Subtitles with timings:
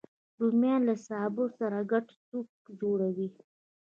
[0.41, 3.27] رومیان له سابه سره ګډ سوپ جوړوي